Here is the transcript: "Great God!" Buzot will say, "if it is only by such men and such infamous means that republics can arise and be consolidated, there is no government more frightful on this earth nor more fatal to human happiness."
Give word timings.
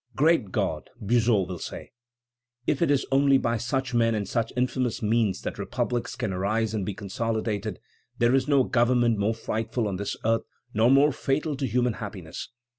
"Great 0.15 0.49
God!" 0.51 0.89
Buzot 0.99 1.47
will 1.47 1.59
say, 1.59 1.91
"if 2.65 2.81
it 2.81 2.89
is 2.89 3.05
only 3.11 3.37
by 3.37 3.57
such 3.57 3.93
men 3.93 4.15
and 4.15 4.27
such 4.27 4.51
infamous 4.57 5.03
means 5.03 5.43
that 5.43 5.59
republics 5.59 6.15
can 6.15 6.33
arise 6.33 6.73
and 6.73 6.83
be 6.83 6.95
consolidated, 6.95 7.79
there 8.17 8.33
is 8.33 8.47
no 8.47 8.63
government 8.63 9.19
more 9.19 9.35
frightful 9.35 9.87
on 9.87 9.97
this 9.97 10.17
earth 10.25 10.41
nor 10.73 10.89
more 10.89 11.11
fatal 11.11 11.55
to 11.55 11.67
human 11.67 11.93
happiness." 11.93 12.49